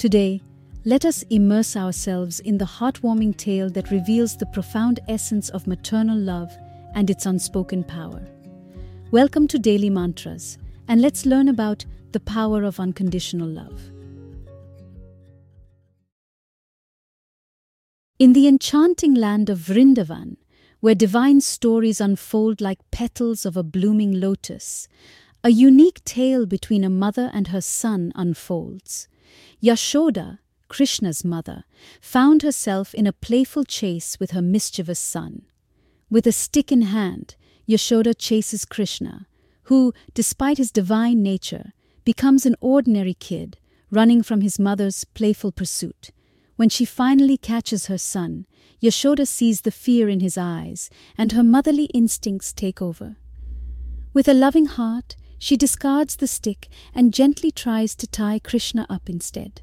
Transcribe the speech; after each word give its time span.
Today, 0.00 0.40
let 0.86 1.04
us 1.04 1.24
immerse 1.24 1.76
ourselves 1.76 2.40
in 2.40 2.56
the 2.56 2.64
heartwarming 2.64 3.36
tale 3.36 3.68
that 3.68 3.90
reveals 3.90 4.34
the 4.34 4.46
profound 4.46 4.98
essence 5.08 5.50
of 5.50 5.66
maternal 5.66 6.16
love 6.16 6.50
and 6.94 7.10
its 7.10 7.26
unspoken 7.26 7.84
power. 7.84 8.26
Welcome 9.10 9.46
to 9.48 9.58
Daily 9.58 9.90
Mantras, 9.90 10.56
and 10.88 11.02
let's 11.02 11.26
learn 11.26 11.50
about 11.50 11.84
the 12.12 12.20
power 12.20 12.62
of 12.62 12.80
unconditional 12.80 13.46
love. 13.46 13.90
In 18.18 18.32
the 18.32 18.48
enchanting 18.48 19.12
land 19.12 19.50
of 19.50 19.58
Vrindavan, 19.58 20.38
where 20.80 20.94
divine 20.94 21.42
stories 21.42 22.00
unfold 22.00 22.62
like 22.62 22.90
petals 22.90 23.44
of 23.44 23.54
a 23.54 23.62
blooming 23.62 24.18
lotus, 24.18 24.88
a 25.44 25.50
unique 25.50 26.02
tale 26.04 26.46
between 26.46 26.84
a 26.84 26.88
mother 26.88 27.30
and 27.34 27.48
her 27.48 27.60
son 27.60 28.12
unfolds. 28.14 29.06
Yashoda, 29.62 30.38
Krishna's 30.68 31.24
mother, 31.24 31.64
found 32.00 32.42
herself 32.42 32.94
in 32.94 33.06
a 33.06 33.12
playful 33.12 33.64
chase 33.64 34.18
with 34.20 34.30
her 34.30 34.42
mischievous 34.42 34.98
son. 34.98 35.42
With 36.08 36.26
a 36.26 36.32
stick 36.32 36.72
in 36.72 36.82
hand, 36.82 37.36
Yashoda 37.68 38.14
chases 38.16 38.64
Krishna, 38.64 39.26
who, 39.64 39.92
despite 40.14 40.58
his 40.58 40.72
divine 40.72 41.22
nature, 41.22 41.72
becomes 42.04 42.46
an 42.46 42.56
ordinary 42.60 43.14
kid, 43.14 43.58
running 43.90 44.22
from 44.22 44.40
his 44.40 44.58
mother's 44.58 45.04
playful 45.04 45.52
pursuit. 45.52 46.10
When 46.56 46.68
she 46.68 46.84
finally 46.84 47.36
catches 47.36 47.86
her 47.86 47.98
son, 47.98 48.46
Yashoda 48.82 49.26
sees 49.26 49.62
the 49.62 49.70
fear 49.70 50.08
in 50.08 50.20
his 50.20 50.36
eyes, 50.36 50.90
and 51.16 51.32
her 51.32 51.42
motherly 51.42 51.84
instincts 51.86 52.52
take 52.52 52.82
over. 52.82 53.16
With 54.12 54.26
a 54.28 54.34
loving 54.34 54.66
heart, 54.66 55.16
she 55.40 55.56
discards 55.56 56.16
the 56.16 56.28
stick 56.28 56.68
and 56.94 57.14
gently 57.14 57.50
tries 57.50 57.96
to 57.96 58.06
tie 58.06 58.38
Krishna 58.38 58.86
up 58.90 59.08
instead. 59.08 59.62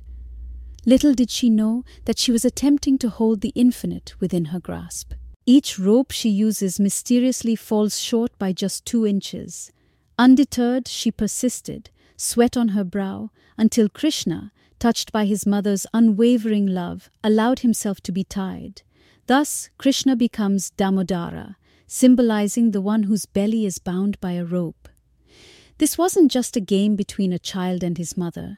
Little 0.85 1.13
did 1.13 1.29
she 1.29 1.49
know 1.49 1.83
that 2.05 2.17
she 2.17 2.31
was 2.31 2.43
attempting 2.43 2.97
to 2.97 3.09
hold 3.09 3.41
the 3.41 3.53
infinite 3.55 4.15
within 4.19 4.45
her 4.45 4.59
grasp. 4.59 5.13
Each 5.45 5.77
rope 5.77 6.11
she 6.11 6.29
uses 6.29 6.79
mysteriously 6.79 7.55
falls 7.55 7.99
short 7.99 8.37
by 8.39 8.53
just 8.53 8.85
two 8.85 9.05
inches. 9.05 9.71
Undeterred, 10.17 10.87
she 10.87 11.11
persisted, 11.11 11.91
sweat 12.17 12.57
on 12.57 12.69
her 12.69 12.83
brow, 12.83 13.29
until 13.55 13.87
Krishna, 13.87 14.51
touched 14.79 15.11
by 15.11 15.25
his 15.25 15.45
mother's 15.45 15.85
unwavering 15.93 16.65
love, 16.65 17.09
allowed 17.23 17.59
himself 17.59 18.01
to 18.01 18.11
be 18.11 18.23
tied. 18.23 18.81
Thus, 19.27 19.69
Krishna 19.77 20.15
becomes 20.15 20.71
Damodara, 20.71 21.55
symbolizing 21.85 22.71
the 22.71 22.81
one 22.81 23.03
whose 23.03 23.27
belly 23.27 23.65
is 23.65 23.77
bound 23.77 24.19
by 24.19 24.33
a 24.33 24.45
rope. 24.45 24.89
This 25.77 25.97
wasn't 25.97 26.31
just 26.31 26.55
a 26.55 26.61
game 26.61 26.95
between 26.95 27.31
a 27.31 27.39
child 27.39 27.83
and 27.83 27.97
his 27.97 28.17
mother. 28.17 28.57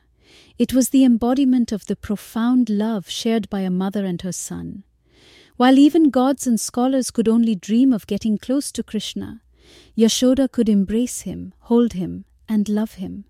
It 0.57 0.73
was 0.73 0.89
the 0.89 1.03
embodiment 1.03 1.71
of 1.71 1.85
the 1.85 1.95
profound 1.95 2.69
love 2.69 3.09
shared 3.09 3.49
by 3.49 3.61
a 3.61 3.69
mother 3.69 4.05
and 4.05 4.21
her 4.21 4.31
son. 4.31 4.83
While 5.57 5.77
even 5.77 6.09
gods 6.09 6.47
and 6.47 6.59
scholars 6.59 7.11
could 7.11 7.27
only 7.27 7.55
dream 7.55 7.91
of 7.91 8.07
getting 8.07 8.37
close 8.37 8.71
to 8.71 8.83
Krishna, 8.83 9.41
Yashoda 9.97 10.49
could 10.49 10.69
embrace 10.69 11.21
him, 11.21 11.53
hold 11.61 11.93
him, 11.93 12.23
and 12.47 12.69
love 12.69 12.93
him. 12.93 13.25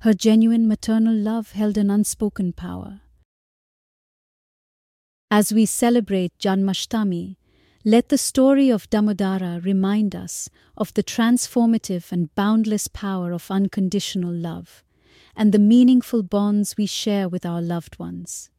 Her 0.00 0.14
genuine 0.14 0.68
maternal 0.68 1.14
love 1.14 1.52
held 1.52 1.76
an 1.76 1.90
unspoken 1.90 2.52
power. 2.52 3.00
As 5.30 5.52
we 5.52 5.66
celebrate 5.66 6.38
Janmashtami, 6.38 7.36
let 7.88 8.08
the 8.08 8.18
story 8.18 8.68
of 8.68 8.90
Damodara 8.90 9.64
remind 9.64 10.16
us 10.16 10.50
of 10.76 10.92
the 10.94 11.04
transformative 11.04 12.10
and 12.10 12.34
boundless 12.34 12.88
power 12.88 13.30
of 13.30 13.48
unconditional 13.48 14.34
love 14.34 14.82
and 15.36 15.52
the 15.52 15.60
meaningful 15.60 16.24
bonds 16.24 16.76
we 16.76 16.84
share 16.84 17.28
with 17.28 17.46
our 17.46 17.62
loved 17.62 17.96
ones. 18.00 18.50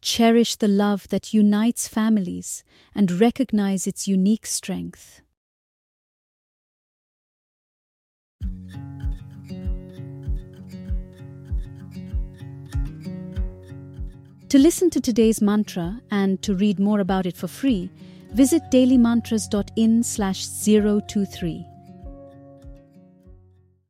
Cherish 0.00 0.54
the 0.54 0.68
love 0.68 1.08
that 1.08 1.34
unites 1.34 1.88
families 1.88 2.62
and 2.94 3.10
recognize 3.10 3.88
its 3.88 4.06
unique 4.06 4.46
strength. 4.46 5.22
To 14.50 14.58
listen 14.58 14.88
to 14.90 15.00
today's 15.00 15.42
mantra 15.42 16.00
and 16.12 16.40
to 16.42 16.54
read 16.54 16.78
more 16.78 17.00
about 17.00 17.26
it 17.26 17.36
for 17.36 17.48
free, 17.48 17.90
visit 18.32 18.70
dailymantras.in 18.70 20.02
slash 20.02 20.46
023. 20.46 21.71